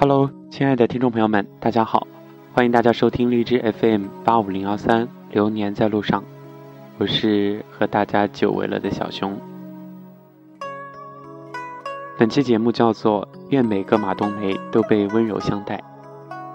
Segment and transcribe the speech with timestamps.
[0.00, 2.06] Hello，亲爱的听众朋友们，大家好，
[2.54, 6.24] 欢迎大家收听荔枝 FM 八五零幺三，流年在路上，
[6.96, 9.36] 我是和大家久违了的小熊。
[12.18, 15.76] 本期节目叫做《愿每个马冬梅都被温柔相待》。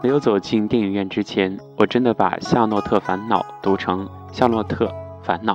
[0.01, 4.91] 没有走进电影院之前，我真的把《夏洛特烦恼》读成《夏洛特
[5.21, 5.53] 烦恼》，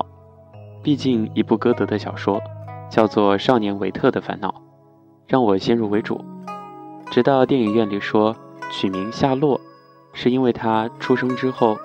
[0.80, 2.40] 毕竟一部歌德的小说
[2.88, 4.48] 叫做《少年维特的烦恼》，
[5.26, 6.24] 让我先入为主。
[7.10, 8.36] 直到电影院里说
[8.70, 9.60] 取名夏洛，
[10.12, 11.76] 是因为他出生之后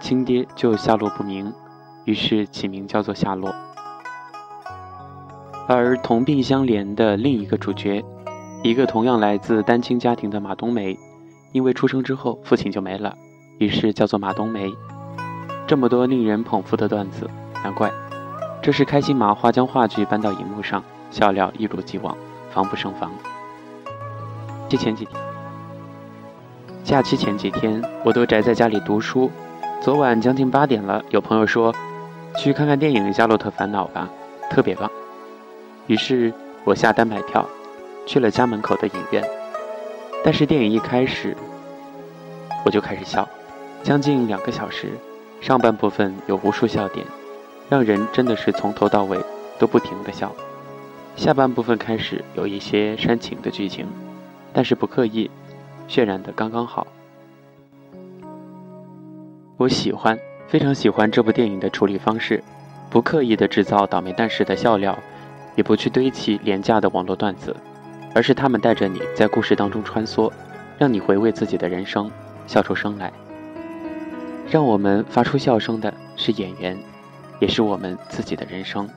[0.00, 1.52] 亲爹就下落不明，
[2.04, 3.52] 于是起名叫做夏洛。
[5.66, 8.04] 而同病相怜的另一个主角，
[8.62, 10.96] 一个同样来自单亲家庭的马冬梅，
[11.50, 13.16] 因为出生之后父亲就没了，
[13.58, 14.72] 于是叫做马冬梅。
[15.66, 17.28] 这么多令人捧腹的段子，
[17.64, 17.92] 难怪
[18.62, 22.16] 这是开心麻花将话剧搬到荧幕上，笑料一如既往，
[22.50, 23.10] 防不胜防。
[24.68, 25.20] 期前几天，
[26.82, 29.30] 假期前几天，我都宅在家里读书。
[29.80, 31.72] 昨晚将近八点了，有朋友说，
[32.36, 34.08] 去看看电影《夏洛特烦恼》吧，
[34.50, 34.90] 特别棒。
[35.86, 36.32] 于是
[36.64, 37.46] 我下单买票，
[38.06, 39.22] 去了家门口的影院。
[40.24, 41.36] 但是电影一开始，
[42.64, 43.28] 我就开始笑，
[43.84, 44.88] 将近两个小时，
[45.40, 47.06] 上半部分有无数笑点，
[47.68, 49.16] 让人真的是从头到尾
[49.60, 50.34] 都不停的笑。
[51.14, 53.86] 下半部分开始有一些煽情的剧情。
[54.56, 55.30] 但是不刻意，
[55.86, 56.86] 渲染的刚刚好。
[59.58, 60.18] 我喜欢，
[60.48, 62.42] 非常喜欢这部电影的处理方式，
[62.88, 64.98] 不刻意的制造倒霉蛋式的笑料，
[65.56, 67.54] 也不去堆砌廉价的网络段子，
[68.14, 70.32] 而是他们带着你在故事当中穿梭，
[70.78, 72.10] 让你回味自己的人生，
[72.46, 73.12] 笑出声来。
[74.48, 76.78] 让我们发出笑声的是演员，
[77.40, 78.88] 也是我们自己的人生。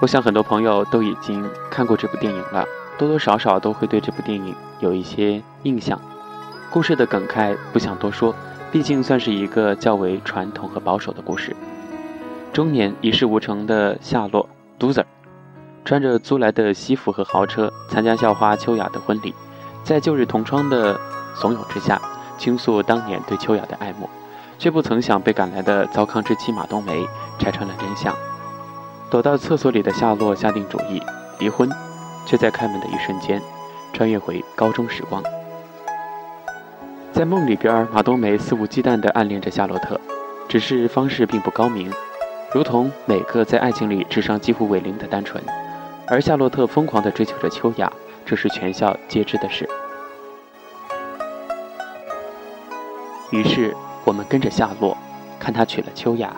[0.00, 2.64] 我想很多朋友都已经看过这部电影了。
[2.96, 6.00] 多多少少都会对这部电影有一些印象，
[6.70, 8.34] 故事的梗概不想多说，
[8.70, 11.54] 毕竟算是一个较为传统和保守的故事。
[12.52, 15.04] 中年一事无成的夏洛 （Loser）
[15.84, 19.34] 穿着租来的西服和豪车参加校花秋雅的婚礼，
[19.82, 20.98] 在旧日同窗的
[21.34, 22.00] 怂恿之下，
[22.38, 24.08] 倾诉当年对秋雅的爱慕，
[24.56, 27.04] 却不曾想被赶来的糟糠之妻马冬梅
[27.40, 28.14] 拆穿了真相。
[29.10, 31.02] 躲到厕所里的夏洛下定主意
[31.40, 31.68] 离婚。
[32.26, 33.40] 却在开门的一瞬间，
[33.92, 35.22] 穿越回高中时光。
[37.12, 40.00] 在梦里边，马冬梅肆无忌惮地暗恋着夏洛特，
[40.48, 41.92] 只是方式并不高明，
[42.52, 45.42] 如同每个在爱情里智商几乎为零的单纯。
[46.06, 47.90] 而夏洛特疯狂地追求着秋雅，
[48.26, 49.68] 这是全校皆知的事。
[53.30, 53.74] 于是，
[54.04, 54.96] 我们跟着夏洛，
[55.38, 56.34] 看他娶了秋雅，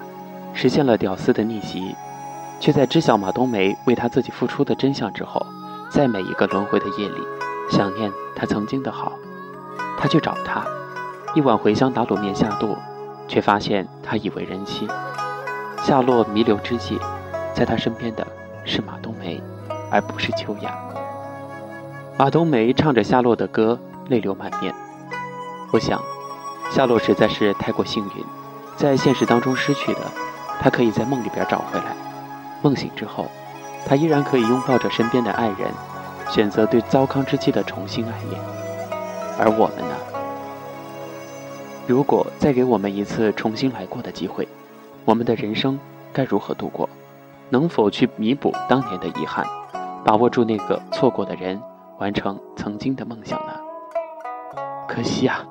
[0.53, 1.95] 实现了屌丝的逆袭，
[2.61, 5.45] 却在知晓马冬梅为他自己付出的真相之后。
[5.89, 7.23] 在每一个轮回的夜里，
[7.71, 9.13] 想念他曾经的好，
[9.97, 10.65] 他去找他，
[11.35, 12.77] 一碗茴香打卤面下肚，
[13.29, 14.89] 却发现他已为人妻。
[15.83, 16.99] 夏洛弥留之际，
[17.55, 18.27] 在他身边的
[18.65, 19.41] 是马冬梅，
[19.91, 20.77] 而不是秋雅。
[22.19, 24.75] 马冬梅唱着夏洛的歌，泪流满面。
[25.73, 26.01] 我想，
[26.71, 28.25] 夏洛实在是太过幸运，
[28.77, 30.01] 在现实当中失去的，
[30.61, 31.97] 他可以在梦里边找回来。
[32.61, 33.31] 梦醒之后。
[33.87, 35.71] 他依然可以拥抱着身边的爱人，
[36.29, 38.41] 选择对糟糠之妻的重新爱恋。
[39.39, 39.95] 而我们呢？
[41.87, 44.49] 如果再给我们一次重新来过的机会，
[45.05, 45.79] 我们的人生
[46.13, 46.89] 该如何度过？
[47.49, 49.47] 能否去弥补当年的遗憾，
[50.05, 51.63] 把握住那个错过的人，
[52.01, 53.53] 完成曾经的梦想呢？
[54.89, 55.47] 可惜啊，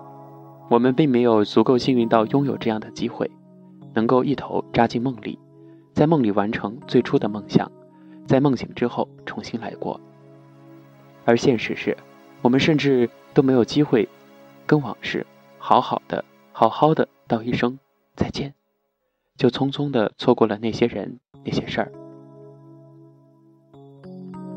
[0.69, 3.31] 我们并没有足够幸运到拥有这样的机会，
[3.93, 5.39] 能够一头扎进梦里，
[5.93, 7.71] 在梦里完成最初的梦想。
[8.25, 9.99] 在梦醒之后重新来过，
[11.25, 11.95] 而现实是，
[12.41, 14.07] 我们甚至都没有机会
[14.65, 15.25] 跟往事
[15.57, 17.77] 好好的、好好的道一声
[18.15, 18.53] 再见，
[19.37, 21.91] 就匆匆的错过了那些人、那些事儿。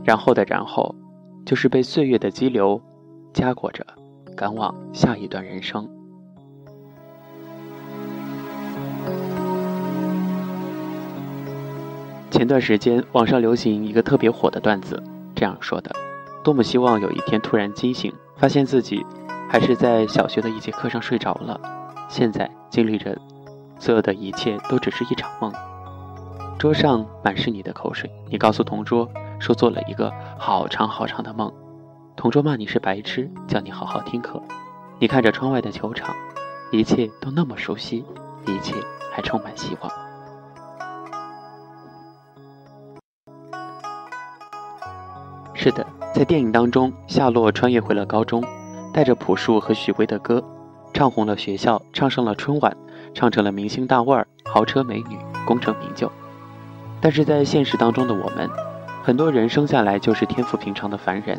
[0.05, 0.95] 然后的然后，
[1.45, 2.81] 就是被岁月的激流
[3.35, 3.87] 夹裹着，
[4.35, 5.98] 赶往下一段人生。
[12.31, 15.03] 前段时间，网上流行一个特别火的段子，
[15.35, 15.91] 这样说的：
[16.45, 19.05] 多么希望有一天突然惊醒，发现自己
[19.49, 21.59] 还是在小学的一节课上睡着了。
[22.09, 23.17] 现在经历着
[23.79, 25.53] 所有的一切，都只是一场梦。
[26.59, 29.09] 桌上满是你的口水，你告诉同桌
[29.39, 31.53] 说做了一个好长好长的梦，
[32.15, 34.43] 同桌骂你是白痴，叫你好好听课。
[34.99, 36.15] 你看着窗外的球场，
[36.73, 38.05] 一切都那么熟悉，
[38.47, 38.75] 一切
[39.13, 40.08] 还充满希望。
[45.61, 45.85] 是的，
[46.15, 48.45] 在电影当中，夏洛穿越回了高中，
[48.93, 50.41] 带着朴树和许巍的歌，
[50.95, 52.77] 唱红了学校，唱上了春晚，
[53.13, 56.09] 唱成了明星大腕儿、豪车美女、功成名就。
[57.01, 58.49] 但是在现实当中的我们，
[59.03, 61.37] 很多人生下来就是天赋平常的凡人，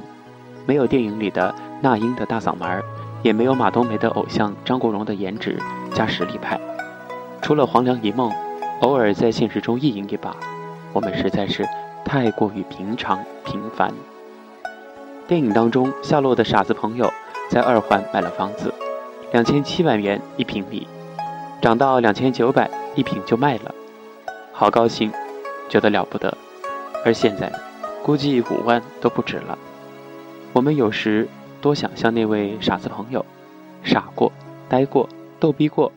[0.66, 2.83] 没有电影里的那英的大嗓门儿，
[3.24, 5.57] 也没有马冬梅的偶像张国荣的颜值
[5.94, 6.60] 加实力派，
[7.42, 8.30] 除了黄粱一梦，
[8.81, 10.36] 偶尔在现实中意淫一把，
[10.92, 11.66] 我们实在是
[12.04, 13.18] 太过于平常
[13.49, 13.91] 平凡。
[15.27, 17.11] 电影当中，夏洛的傻子朋友
[17.49, 18.71] 在二环买了房子，
[19.31, 20.87] 两千七百元一平米，
[21.59, 23.73] 涨到两千九百一平就卖了，
[24.53, 25.11] 好高兴，
[25.67, 26.35] 觉得了不得。
[27.03, 27.51] 而现在，
[28.03, 29.57] 估计五万都不止了。
[30.53, 31.27] 我们有时
[31.59, 33.25] 多想像那位傻子朋友，
[33.83, 34.31] 傻过、
[34.67, 35.09] 呆过、
[35.39, 35.91] 逗逼过，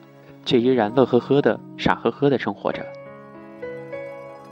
[0.47, 2.83] 却依然乐呵呵的、傻呵呵的生活着。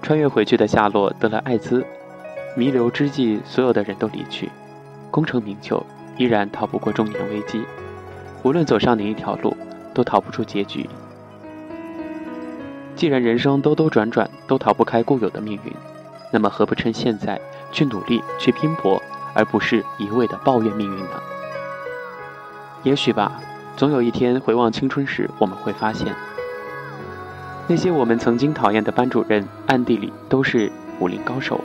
[0.03, 1.85] 穿越回去的夏洛得了艾滋，
[2.57, 4.51] 弥留之际，所有的人都离去。
[5.11, 5.85] 功成名就，
[6.17, 7.65] 依然逃不过中年危机。
[8.43, 9.57] 无论走上哪一条路，
[9.93, 10.89] 都逃不出结局。
[12.97, 15.73] 既然人生兜兜转转都逃不开固有的命运，
[16.33, 17.41] 那么何不趁现在
[17.73, 19.03] 去努力、去拼搏，
[19.35, 21.23] 而不是一味的抱怨命运呢？
[22.83, 23.41] 也许吧，
[23.77, 26.15] 总有一天回望青春时，我们会发现，
[27.67, 31.61] 那些我们曾经讨厌的班主任，暗地里都是武林高手；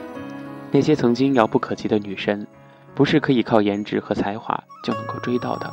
[0.70, 2.46] 那些曾经遥不可及的女神。
[2.94, 5.70] 不是可以靠颜值和才华就能够追到的。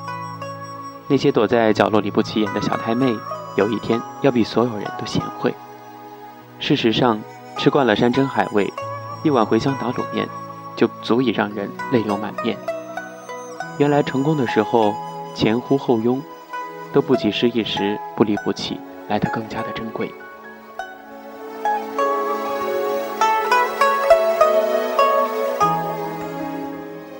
[1.07, 3.15] 那些躲在角落里不起眼的小太妹，
[3.55, 5.55] 有一天要比所有人都贤惠。
[6.59, 7.21] 事实上，
[7.57, 8.69] 吃惯了山珍海味，
[9.23, 10.27] 一碗茴香打卤面
[10.75, 12.57] 就足以让人泪流满面。
[13.77, 14.93] 原来成功的时候，
[15.33, 16.21] 前呼后拥，
[16.91, 20.13] 都不及失意时不离不弃来得更加的珍贵。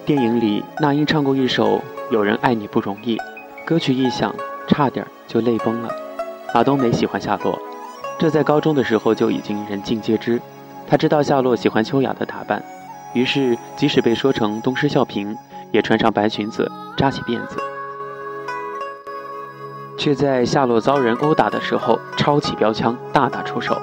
[0.06, 1.78] 电影里，那英唱过一首
[2.12, 3.16] 《有人爱你不容易》，
[3.66, 4.36] 歌曲一响，
[4.68, 5.90] 差点就泪崩了。
[6.54, 7.58] 马冬梅喜欢夏洛，
[8.20, 10.42] 这在高中的时候就已经人尽皆知。
[10.86, 12.62] 他知道夏洛喜欢秋雅的打扮，
[13.14, 15.38] 于是即使被说成东施效颦，
[15.72, 17.56] 也穿上白裙子，扎起辫子，
[19.98, 23.82] 却在夏洛遭人殴打的时候抄起标枪大打出手。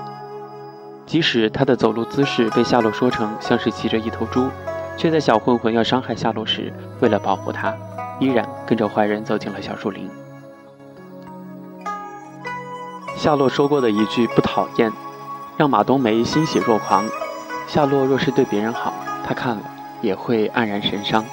[1.07, 4.47] 即使他的走路姿势被夏洛说成像是骑着一头猪。
[5.01, 6.71] 却在小混混要伤害夏洛时，
[7.01, 7.75] 为了保护他，
[8.19, 10.07] 依然跟着坏人走进了小树林。
[13.17, 14.93] 夏洛说过的一句“不讨厌”，
[15.57, 17.09] 让马冬梅欣喜若狂。
[17.67, 18.93] 夏洛若是对别人好，
[19.27, 19.63] 他看了
[20.03, 21.25] 也会黯然神伤。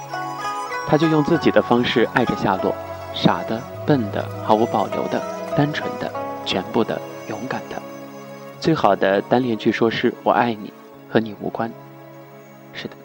[0.88, 2.74] 他就用自己的方式爱着夏洛，
[3.14, 5.22] 傻的、笨的、毫无保留的、
[5.58, 6.10] 单纯的、
[6.46, 6.98] 全部的、
[7.28, 7.76] 勇敢的。
[8.62, 10.72] 最好的单恋句说是“我爱你”，
[11.12, 11.70] 和你无关。
[12.72, 12.96] 是的。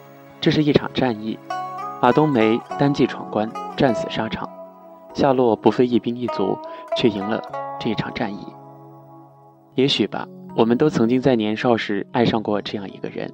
[0.43, 1.39] 这是一场战役，
[2.01, 4.45] 马冬梅单骑闯关，战死沙场；
[5.13, 6.59] 夏洛不费一兵一卒，
[6.97, 7.41] 却赢了
[7.79, 8.45] 这一场战役。
[9.75, 13.33] 也许吧，我们都曾经在年少时爱上过这样一个人，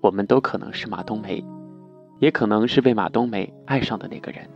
[0.00, 1.44] 我们都可能是马冬梅，
[2.20, 4.48] 也可能是被马冬梅爱上的那个人。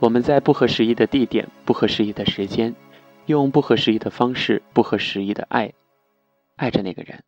[0.00, 2.74] 我们在不合时宜的地点、不合时宜的时间，
[3.26, 5.72] 用不合时宜的方式、不合时宜的爱，
[6.56, 7.22] 爱着那个人，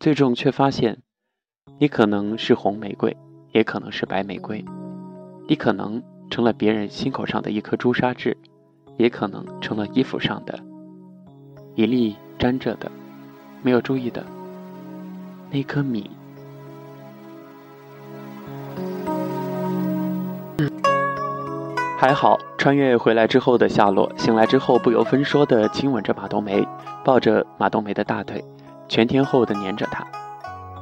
[0.00, 1.02] 最终却发现。
[1.78, 3.16] 你可能是红玫瑰，
[3.52, 4.64] 也可能是白玫瑰；
[5.48, 6.00] 你可能
[6.30, 8.36] 成了别人心口上的一颗朱砂痣，
[8.96, 10.58] 也可能成了衣服上的
[11.74, 12.90] 一粒粘着的、
[13.60, 14.24] 没有注意的
[15.50, 16.08] 那颗米。
[21.98, 26.66] 还好，穿越回来之后的夏洛醒来之后，不由分说的亲吻着马冬梅，
[27.04, 28.44] 抱着马冬梅的大腿，
[28.88, 30.06] 全天候的黏着她。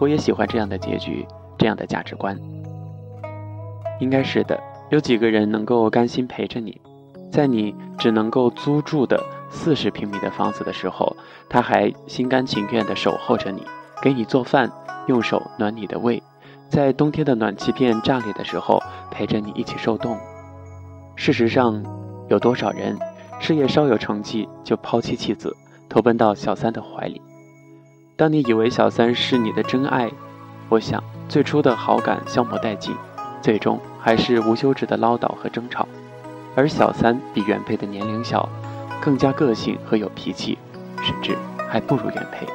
[0.03, 1.25] 我也喜欢这样的结局，
[1.57, 2.37] 这样的价值观。
[4.01, 6.81] 应该是的，有几个人能够甘心陪着你，
[7.31, 11.17] 在你只能够租住的四十平米的房子的时候，
[11.49, 13.65] 他还心甘情愿地守候着你，
[14.03, 14.69] 给你做饭，
[15.07, 16.21] 用手暖你的胃，
[16.69, 20.19] 在冬天的暖气片炸裂的时候，陪着你一起受冻。
[21.15, 21.81] 事实上，
[22.29, 22.99] 有多少人
[23.39, 25.57] 事业稍有成绩就抛妻弃子，
[25.89, 27.23] 投奔到小三的怀里？
[28.15, 30.11] 当你以为小三是你的真爱，
[30.69, 32.95] 我想最初的好感消磨殆尽，
[33.41, 35.89] 最终还是无休止的唠叨和争吵。
[36.55, 38.47] 而小三比原配的年龄小，
[39.01, 40.59] 更加个性和有脾气，
[41.03, 41.37] 甚至
[41.69, 42.47] 还不如原配。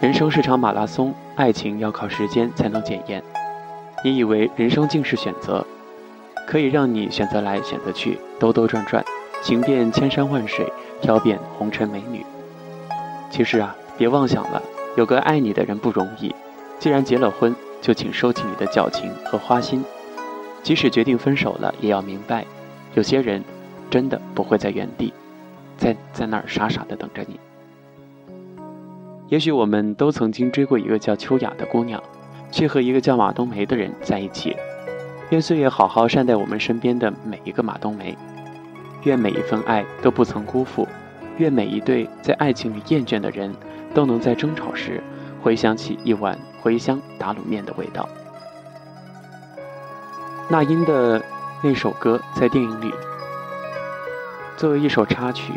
[0.00, 3.22] 人生是场马拉松，爱情要靠时间才能检验。
[4.04, 5.66] 你以为人生尽是选择，
[6.46, 9.04] 可以让你选择来选择去，兜兜转转，
[9.42, 12.24] 行遍千山万水，挑遍红尘美女。
[13.28, 13.74] 其实啊。
[13.96, 14.62] 别妄想了，
[14.96, 16.34] 有个爱你的人不容易。
[16.78, 19.82] 既然结了婚，就请收起你的矫情和花心。
[20.62, 22.44] 即使决定分手了，也要明白，
[22.94, 23.42] 有些人
[23.88, 25.12] 真的不会在原地，
[25.76, 27.38] 在在那儿傻傻的等着你。
[29.28, 32.02] 也许我们都曾经追过一个叫秋雅的姑娘，
[32.50, 34.56] 却和一个叫马冬梅的人在一起。
[35.30, 38.16] 愿岁月好好善待我们身边的每一个马冬梅，
[39.04, 40.86] 愿每一份爱都不曾辜负，
[41.38, 43.52] 愿每一对在爱情里厌倦的人
[43.96, 45.02] 都能在争吵时
[45.42, 48.06] 回想起一碗茴香打卤面的味道。
[50.50, 51.24] 那英的
[51.62, 52.92] 那首歌在电影里
[54.54, 55.54] 作为一首插曲，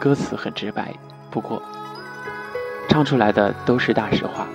[0.00, 0.94] 歌词很直白，
[1.30, 1.62] 不过
[2.88, 4.46] 唱出来的都是大实话。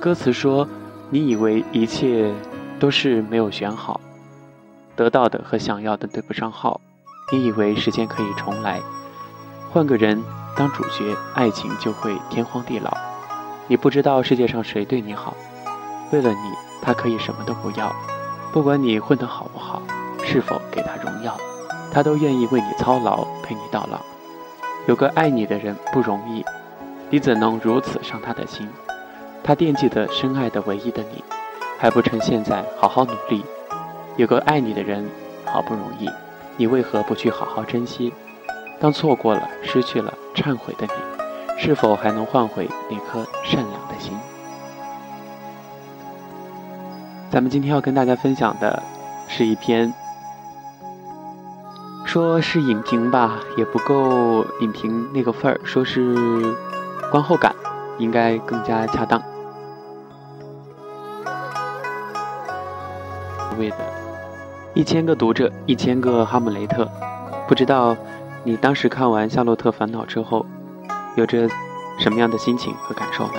[0.00, 0.66] 歌词说
[1.10, 2.32] ：“你以为一切
[2.80, 4.00] 都是没有选好，
[4.96, 6.80] 得到的和想要的对不上号。
[7.30, 8.80] 你以为时间可以重来，
[9.70, 10.22] 换个人
[10.58, 12.90] 当主角，爱情就会天荒地老。
[13.68, 15.32] 你不知道世界上谁对你好，
[16.10, 17.94] 为了你，他可以什么都不要。”
[18.50, 19.80] 不管你混得好不好，
[20.24, 21.38] 是否给他荣耀，
[21.92, 24.00] 他都愿意为你操劳，陪你到老。
[24.88, 26.44] 有个爱你的人不容易，
[27.08, 28.68] 你怎能如此伤他的心？
[29.44, 31.22] 他惦记的深爱的唯一的你，
[31.78, 33.44] 还不趁现在好好努力。
[34.16, 35.08] 有个爱你的人
[35.44, 36.10] 好不容易，
[36.56, 38.12] 你为何不去好好珍惜？
[38.80, 44.12] 当错过了、失去了、忏悔的你，是否还能换回那颗善良的心？
[47.30, 48.80] 咱们今天要跟大家分享的
[49.26, 49.92] 是一篇，
[52.04, 56.14] 说是影评吧，也不够影评那个份儿，说是
[57.10, 57.54] 观后感，
[57.98, 59.20] 应该更加恰当。
[63.58, 63.76] 为的，
[64.72, 66.88] 一千个读者，一千个哈姆雷特，
[67.48, 67.96] 不知道
[68.48, 70.46] 你当时看完《夏洛特烦恼》之后，
[71.16, 71.46] 有着
[71.98, 73.32] 什么样的心情和感受呢？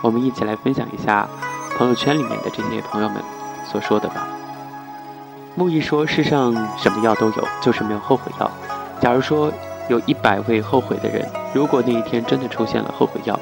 [0.00, 1.28] 我们一起来分享一下。
[1.76, 3.20] 朋友圈里面的这些朋友们
[3.66, 4.28] 所说的吧。
[5.56, 8.48] 木易说：“世上什么药都有，就是没有后悔药。
[9.00, 9.52] 假如说
[9.88, 13.36] 有一百位后悔的人，如果那一天真的出现了后悔药，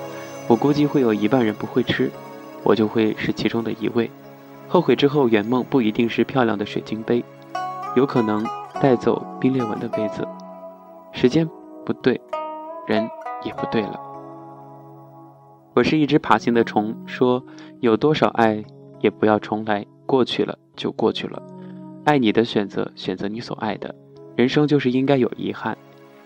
[0.49, 2.11] 我估计会有一半人不会吃，
[2.63, 4.11] 我就会是其中的一位。
[4.67, 7.23] 后悔之后圆梦不一定是漂亮的水晶杯，
[7.97, 8.43] 有可能
[8.81, 10.27] 带走冰裂纹的杯子。
[11.13, 11.49] 时间
[11.85, 12.21] 不对，
[12.87, 13.09] 人
[13.45, 14.01] 也不对了。”
[15.75, 17.43] 我是一只爬行的虫，说
[17.81, 18.63] 有多少爱
[19.01, 21.43] 也不要重来，过去了就过去了。
[22.05, 23.95] 爱你的选择，选择你所爱的。
[24.37, 25.79] 人生就是应该有遗憾，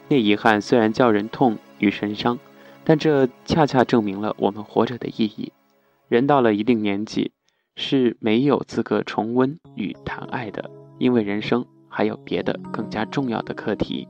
[0.08, 2.38] 那遗憾虽然叫人痛与神伤，
[2.82, 5.52] 但这恰恰证明了我们活着的意义。
[6.08, 7.32] 人到了一定年纪，
[7.74, 14.08] 是没有资格重温与谈爱的，因为人生还有别的更加重要的课题。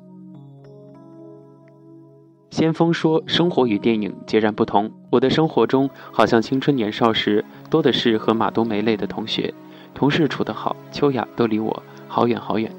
[2.50, 4.90] 先锋说：“生活与电影截然不同。
[5.10, 9.52] 我的生活中，好像青春年少时多的是和马冬梅类的同学、
[9.92, 10.74] 同事处得好。
[10.90, 12.70] 秋雅都离我好远好远，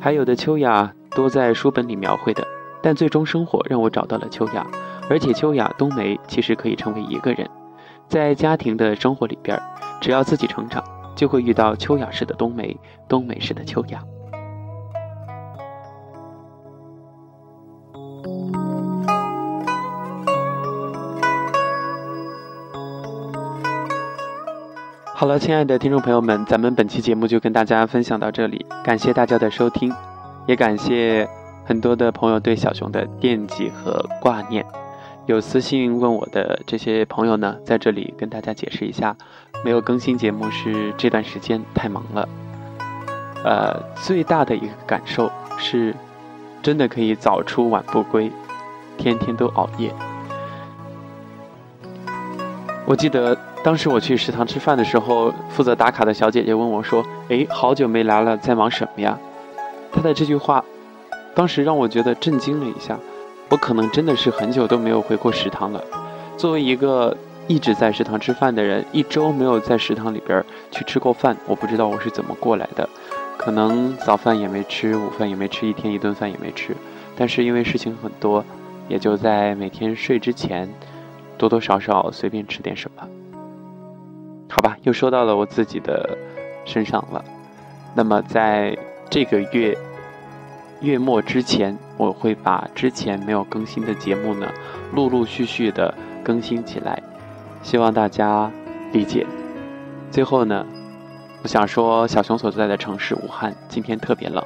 [0.00, 2.46] 还有的秋雅多在书本里描绘的。
[2.82, 4.64] 但最终生活让我找到了秋雅，
[5.10, 7.48] 而且秋雅、冬梅其实可以成为一个人。
[8.08, 9.60] 在家庭的生活里边，
[10.00, 10.82] 只要自己成长，
[11.16, 12.78] 就会遇到秋雅式的冬梅，
[13.08, 14.00] 冬梅式的秋雅。”
[25.18, 29.90] 好了，亲爱的听众朋友们，咱们本期节目就跟大家分享到这里，感谢大家的收听，
[30.46, 31.26] 也感谢
[31.64, 34.62] 很多的朋友对小熊的惦记和挂念。
[35.24, 39.16] 有私信问我的这些朋友呢，在这里跟大家解释一下，
[39.64, 42.28] 没有更新节目是这段时间太忙了。
[43.42, 45.94] 呃，最大的一个感受是，
[46.62, 48.30] 真的可以早出晚不归，
[48.98, 49.90] 天天都熬夜。
[52.84, 53.34] 我记得。
[53.66, 59.18] 当时我去食堂吃饭的时候，负责打卡的小姐姐问我说：“哎，好久没来了，在忙什么呀？”
[59.90, 60.64] 她的这句话，
[61.34, 62.96] 当时让我觉得震惊了一下。
[63.48, 65.82] 我可能真的是很久都没有回过食堂了。
[66.36, 67.16] 作为一个
[67.48, 72.88] 一直在食堂吃饭的人，一周没有在食堂里边去吃过饭，我不知道我是怎么过来的。
[73.36, 76.72] 可能早饭也没吃，午饭也没吃，一天一顿饭也没吃。
[77.16, 78.44] 但是因为事情很多，
[78.88, 80.72] 也就在每天睡之前，
[81.36, 83.02] 多多少少随便吃点什么。
[84.48, 86.16] 好吧，又说到了我自己的
[86.64, 87.22] 身上了。
[87.94, 88.76] 那么在
[89.10, 89.76] 这个月
[90.80, 94.50] 月末之前，我会把之前没有更新的节目呢，
[94.92, 95.92] 陆陆续续的
[96.24, 97.02] 更新起来，
[97.62, 98.50] 希望大家
[98.92, 99.26] 理解。
[100.10, 100.64] 最后呢，
[101.42, 104.42] 我想说，小熊所在的城市武汉今天特别冷，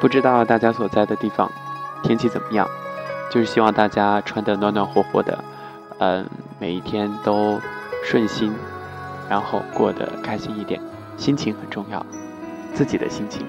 [0.00, 1.50] 不知道大家所在的地方
[2.02, 2.68] 天气怎么样？
[3.30, 5.44] 就是希望大家穿的暖暖和和的，
[5.98, 6.26] 嗯，
[6.58, 7.60] 每一天都
[8.04, 8.52] 顺心。
[9.28, 10.80] 然后过得开心一点。
[11.16, 12.04] 心情很重要，
[12.74, 13.46] 自己的心情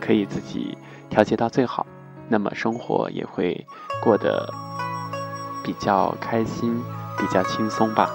[0.00, 0.78] 可以自己
[1.10, 1.84] 调节到最好，
[2.28, 3.66] 那么生活也会
[4.00, 4.48] 过得
[5.64, 6.80] 比较开心、
[7.18, 8.08] 比较轻松吧。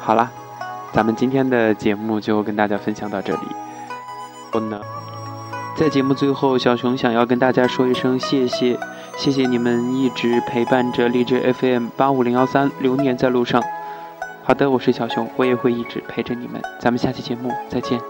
[0.00, 0.30] 好啦，
[0.92, 3.40] 咱们今天的节目就跟大家分享到这里。
[4.52, 4.80] 我呢，
[5.74, 8.78] 在节目最后，小熊想要跟大家说一声谢谢，
[9.16, 13.60] 谢谢你们一直陪伴着荔枝 FM 八五零幺三流年在路上。
[14.48, 16.58] 好的，我是小熊，我也会一直陪着你们。
[16.80, 18.00] 咱们下期节目再见。